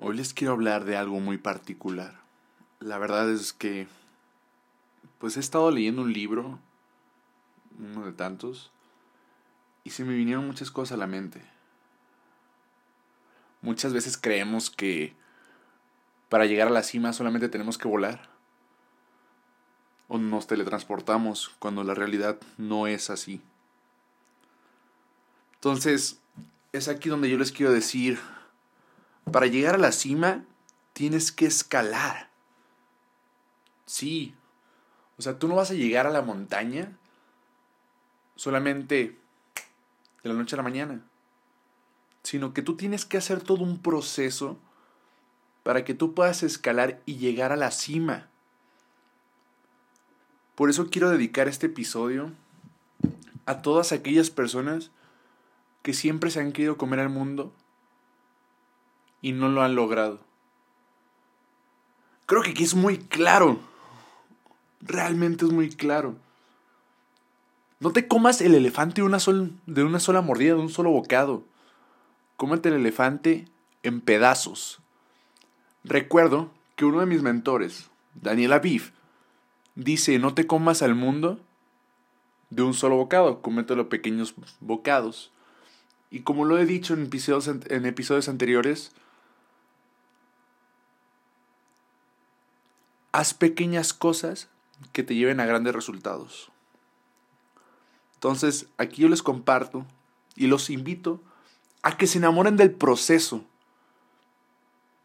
[0.00, 2.20] Hoy les quiero hablar de algo muy particular.
[2.78, 3.88] La verdad es que,
[5.18, 6.60] pues he estado leyendo un libro,
[7.80, 8.70] uno de tantos,
[9.82, 11.42] y se me vinieron muchas cosas a la mente.
[13.60, 15.16] Muchas veces creemos que
[16.28, 18.28] para llegar a la cima solamente tenemos que volar.
[20.06, 23.42] O nos teletransportamos cuando la realidad no es así.
[25.54, 26.20] Entonces,
[26.72, 28.20] es aquí donde yo les quiero decir
[29.30, 30.44] para llegar a la cima
[30.92, 32.30] tienes que escalar.
[33.86, 34.34] Sí.
[35.18, 36.96] O sea, tú no vas a llegar a la montaña
[38.36, 39.18] solamente
[40.22, 41.02] de la noche a la mañana,
[42.22, 44.58] sino que tú tienes que hacer todo un proceso
[45.62, 48.28] para que tú puedas escalar y llegar a la cima.
[50.54, 52.32] Por eso quiero dedicar este episodio
[53.46, 54.90] a todas aquellas personas
[55.82, 57.52] que siempre se han querido comer al mundo
[59.22, 60.20] y no lo han logrado.
[62.26, 63.58] Creo que aquí es muy claro.
[64.80, 66.16] Realmente es muy claro.
[67.80, 69.18] No te comas el elefante de una,
[70.00, 71.44] sola mordida, de un solo bocado.
[72.36, 73.46] Cómete el elefante
[73.82, 74.80] en pedazos.
[75.84, 78.92] Recuerdo que uno de mis mentores, Daniel Aviv,
[79.74, 81.40] dice, no te comas al mundo
[82.50, 85.30] de un solo bocado, cómetelo pequeños bocados.
[86.10, 87.08] Y como lo he dicho en
[87.68, 88.92] en episodios anteriores,
[93.18, 94.48] haz pequeñas cosas
[94.92, 96.52] que te lleven a grandes resultados.
[98.14, 99.84] Entonces, aquí yo les comparto
[100.36, 101.20] y los invito
[101.82, 103.44] a que se enamoren del proceso.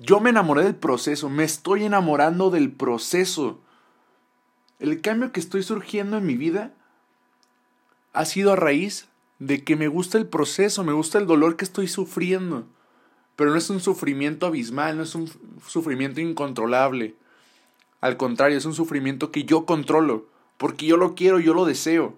[0.00, 3.60] Yo me enamoré del proceso, me estoy enamorando del proceso.
[4.80, 6.74] El cambio que estoy surgiendo en mi vida
[8.12, 9.06] ha sido a raíz
[9.38, 12.66] de que me gusta el proceso, me gusta el dolor que estoy sufriendo.
[13.36, 15.30] Pero no es un sufrimiento abismal, no es un
[15.64, 17.14] sufrimiento incontrolable.
[18.00, 22.16] Al contrario, es un sufrimiento que yo controlo, porque yo lo quiero, yo lo deseo.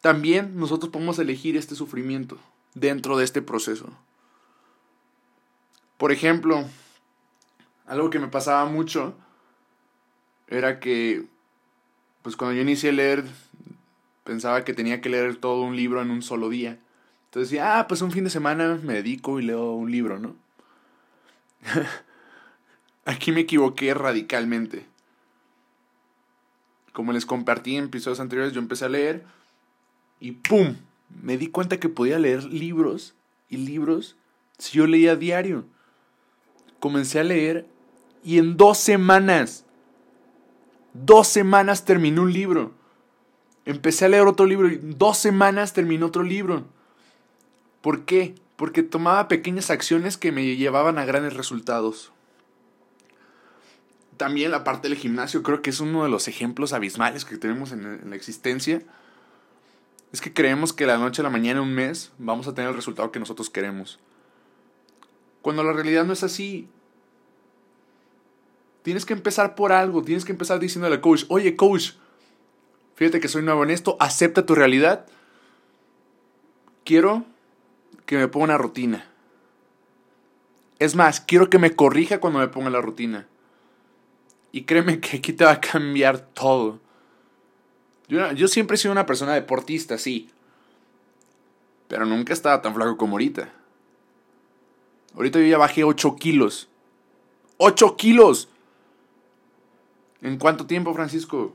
[0.00, 2.38] También nosotros podemos elegir este sufrimiento
[2.74, 3.88] dentro de este proceso.
[5.96, 6.64] Por ejemplo,
[7.86, 9.14] algo que me pasaba mucho
[10.48, 11.24] era que,
[12.22, 13.24] pues cuando yo inicié a leer,
[14.24, 16.78] pensaba que tenía que leer todo un libro en un solo día.
[17.26, 20.36] Entonces decía, ah, pues un fin de semana me dedico y leo un libro, ¿no?
[23.06, 24.84] Aquí me equivoqué radicalmente.
[26.92, 29.24] Como les compartí en episodios anteriores, yo empecé a leer
[30.18, 30.74] y ¡pum!
[31.22, 33.14] Me di cuenta que podía leer libros
[33.48, 34.16] y libros
[34.58, 35.64] si yo leía diario.
[36.80, 37.68] Comencé a leer
[38.24, 39.64] y en dos semanas,
[40.92, 42.74] dos semanas terminé un libro.
[43.66, 46.64] Empecé a leer otro libro y en dos semanas terminé otro libro.
[47.82, 48.34] ¿Por qué?
[48.56, 52.10] Porque tomaba pequeñas acciones que me llevaban a grandes resultados
[54.16, 57.72] también la parte del gimnasio creo que es uno de los ejemplos abismales que tenemos
[57.72, 58.82] en, la existencia.
[60.12, 62.76] Es que creemos que la noche a la mañana, un mes, vamos a tener el
[62.76, 63.98] resultado que nosotros queremos.
[65.42, 66.68] Cuando la realidad no es así.
[68.82, 71.92] Tienes que empezar por algo, tienes que empezar diciéndole al coach, oye coach,
[72.94, 75.06] fíjate que soy nuevo en esto, acepta tu realidad.
[76.84, 77.24] Quiero
[78.06, 79.10] que me ponga una rutina.
[80.78, 83.26] Es más, quiero que me corrija cuando me ponga la rutina.
[84.56, 86.80] Y créeme que aquí te va a cambiar todo.
[88.08, 90.30] Yo, yo siempre he sido una persona deportista, sí.
[91.88, 93.52] Pero nunca estaba tan flaco como ahorita.
[95.14, 96.70] Ahorita yo ya bajé 8 kilos.
[97.58, 98.48] ¡8 kilos!
[100.22, 101.52] ¿En cuánto tiempo, Francisco?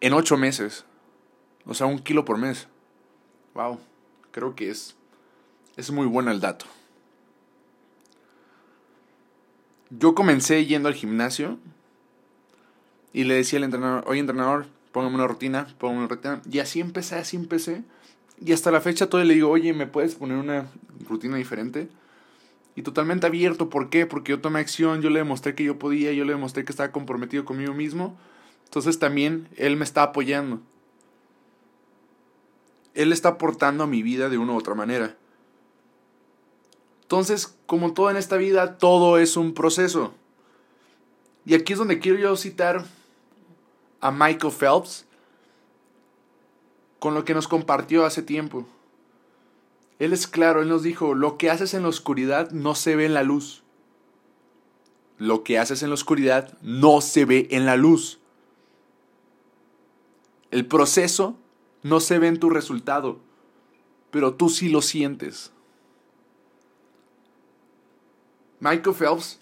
[0.00, 0.84] En 8 meses.
[1.66, 2.68] O sea, un kilo por mes.
[3.54, 3.80] Wow.
[4.30, 4.94] Creo que es.
[5.76, 6.66] Es muy bueno el dato.
[9.90, 11.58] Yo comencé yendo al gimnasio
[13.12, 16.42] y le decía al entrenador, oye entrenador, póngame una rutina, póngame una rutina.
[16.50, 17.84] Y así empecé, así empecé.
[18.44, 20.66] Y hasta la fecha todavía le digo, oye, ¿me puedes poner una
[21.08, 21.88] rutina diferente?
[22.76, 24.06] Y totalmente abierto, ¿por qué?
[24.06, 26.90] Porque yo tomé acción, yo le demostré que yo podía, yo le demostré que estaba
[26.90, 28.18] comprometido conmigo mismo.
[28.64, 30.60] Entonces también él me está apoyando.
[32.94, 35.16] Él está aportando a mi vida de una u otra manera.
[37.14, 40.12] Entonces, como todo en esta vida, todo es un proceso.
[41.46, 42.84] Y aquí es donde quiero yo citar
[44.00, 45.06] a Michael Phelps
[46.98, 48.66] con lo que nos compartió hace tiempo.
[50.00, 53.06] Él es claro, él nos dijo, lo que haces en la oscuridad no se ve
[53.06, 53.62] en la luz.
[55.16, 58.18] Lo que haces en la oscuridad no se ve en la luz.
[60.50, 61.36] El proceso
[61.84, 63.20] no se ve en tu resultado,
[64.10, 65.52] pero tú sí lo sientes.
[68.64, 69.38] Michael Phelps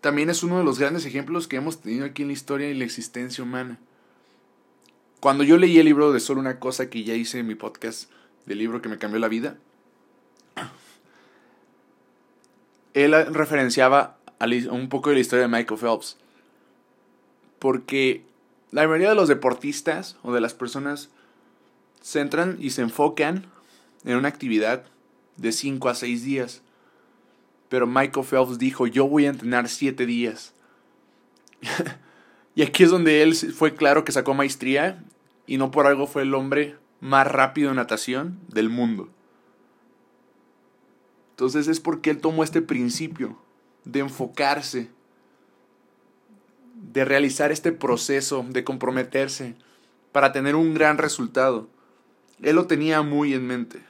[0.00, 2.74] también es uno de los grandes ejemplos que hemos tenido aquí en la historia y
[2.74, 3.78] la existencia humana.
[5.20, 8.10] Cuando yo leí el libro de Solo una cosa que ya hice en mi podcast
[8.46, 9.58] del libro que me cambió la vida,
[12.94, 14.16] él referenciaba
[14.70, 16.16] un poco de la historia de Michael Phelps.
[17.58, 18.24] Porque
[18.70, 21.10] la mayoría de los deportistas o de las personas
[22.00, 23.44] se entran y se enfocan
[24.04, 24.86] en una actividad
[25.36, 26.62] de 5 a 6 días.
[27.68, 30.54] Pero Michael Phelps dijo, yo voy a entrenar 7 días.
[32.54, 35.02] y aquí es donde él fue claro que sacó maestría
[35.46, 39.08] y no por algo fue el hombre más rápido en natación del mundo.
[41.30, 43.38] Entonces es porque él tomó este principio
[43.84, 44.90] de enfocarse,
[46.74, 49.54] de realizar este proceso, de comprometerse
[50.12, 51.68] para tener un gran resultado.
[52.42, 53.82] Él lo tenía muy en mente.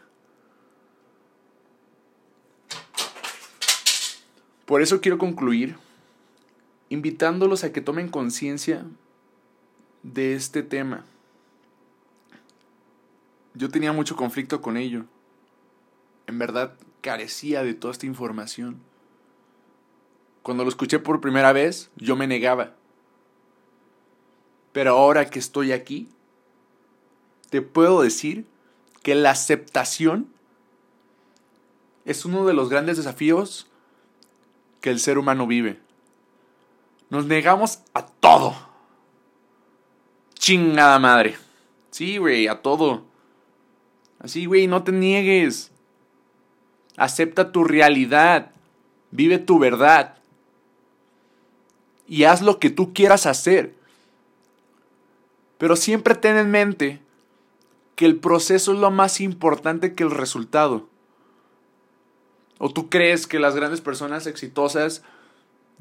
[4.67, 5.77] Por eso quiero concluir
[6.89, 8.85] invitándolos a que tomen conciencia
[10.03, 11.05] de este tema.
[13.55, 15.05] Yo tenía mucho conflicto con ello.
[16.27, 18.81] En verdad carecía de toda esta información.
[20.43, 22.75] Cuando lo escuché por primera vez, yo me negaba.
[24.73, 26.09] Pero ahora que estoy aquí,
[27.51, 28.47] te puedo decir
[29.03, 30.29] que la aceptación
[32.05, 33.69] es uno de los grandes desafíos
[34.87, 35.81] que el ser humano vive.
[37.11, 38.55] Nos negamos a todo.
[40.35, 41.37] Chingada madre.
[41.91, 43.03] Sí, güey, a todo.
[44.21, 45.73] Así, güey, no te niegues.
[46.97, 48.53] Acepta tu realidad.
[49.11, 50.19] Vive tu verdad.
[52.07, 53.75] Y haz lo que tú quieras hacer.
[55.59, 57.01] Pero siempre ten en mente
[57.97, 60.89] que el proceso es lo más importante que el resultado.
[62.59, 65.03] ¿O tú crees que las grandes personas exitosas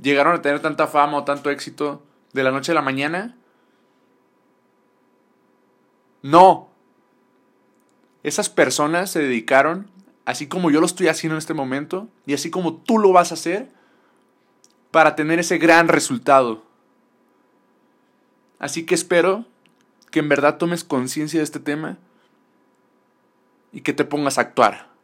[0.02, 3.38] llegaron a tener tanta fama o tanto éxito de la noche a la mañana?
[6.22, 6.70] No.
[8.24, 9.90] Esas personas se dedicaron,
[10.26, 13.32] así como yo lo estoy haciendo en este momento, y así como tú lo vas
[13.32, 13.70] a hacer,
[14.92, 16.64] para tener ese gran resultado.
[18.60, 19.46] Así que espero
[20.12, 21.98] que en verdad tomes conciencia de este tema
[23.72, 24.95] y que te pongas a actuar.